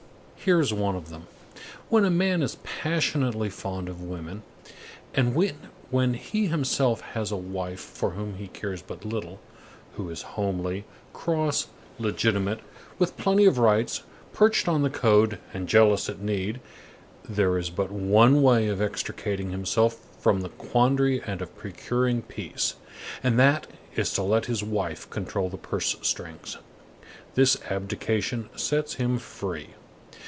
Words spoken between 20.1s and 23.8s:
from the quandry and of procuring peace, and that